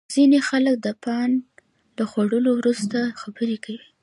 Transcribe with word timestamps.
ځینې 0.13 0.39
خلک 0.49 0.75
د 0.81 0.87
پان 1.03 1.29
له 1.97 2.03
خوړلو 2.11 2.51
وروسته 2.59 2.99
خبرې 3.21 3.57
کوي. 3.65 3.85